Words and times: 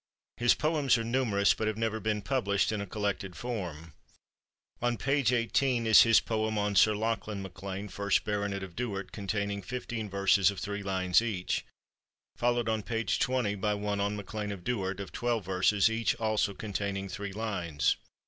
His 0.37 0.55
poems 0.55 0.97
are 0.97 1.03
numerous, 1.03 1.53
but 1.53 1.67
have 1.67 1.77
never 1.77 1.99
been 1.99 2.23
pub 2.23 2.47
lished 2.47 2.71
in 2.71 2.81
a 2.81 2.87
collected 2.87 3.35
form. 3.35 3.93
On 4.81 4.97
page 4.97 5.31
18 5.31 5.85
is 5.85 6.01
his 6.01 6.19
poem 6.19 6.57
on 6.57 6.75
Sir 6.75 6.95
Lachlan 6.95 7.43
MacLean, 7.43 7.87
first 7.87 8.23
Baronet 8.23 8.63
of 8.63 8.75
Duard, 8.75 9.11
containing 9.11 9.61
15 9.61 10.09
verses 10.09 10.49
of 10.49 10.59
three 10.59 10.81
lines 10.81 11.21
each; 11.21 11.63
followed 12.35 12.67
on 12.67 12.81
page 12.81 13.19
'20 13.19 13.53
by 13.53 13.75
one 13.75 13.99
on" 14.01 14.15
Mac 14.17 14.33
Lean 14.33 14.51
of 14.51 14.63
Duard," 14.63 14.99
of 14.99 15.11
twelve 15.11 15.45
verses, 15.45 15.87
each 15.87 16.15
also 16.15 16.55
containing 16.55 17.07
three 17.07 17.31
lines. 17.31 17.95